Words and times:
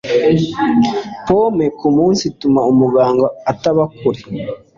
Pome 1.25 1.65
kumunsi 1.79 2.21
ituma 2.31 2.61
umuganga 2.71 3.27
ataba 3.51 3.83
kure. 3.97 4.21